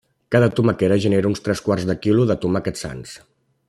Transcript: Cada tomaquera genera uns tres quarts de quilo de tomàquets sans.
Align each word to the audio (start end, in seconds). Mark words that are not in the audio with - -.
Cada 0.35 0.47
tomaquera 0.59 0.97
genera 1.03 1.31
uns 1.33 1.45
tres 1.49 1.63
quarts 1.69 1.87
de 1.91 1.99
quilo 2.07 2.29
de 2.33 2.41
tomàquets 2.47 2.87
sans. 2.87 3.19